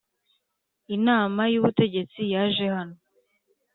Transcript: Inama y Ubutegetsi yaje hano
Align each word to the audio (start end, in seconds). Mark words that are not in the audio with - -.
Inama 0.95 1.41
y 1.51 1.55
Ubutegetsi 1.59 2.21
yaje 2.33 2.65
hano 2.75 2.97